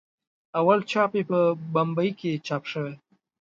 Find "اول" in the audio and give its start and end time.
0.59-0.79